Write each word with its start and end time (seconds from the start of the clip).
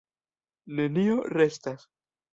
Nenio 0.79 1.19
restas. 1.37 1.89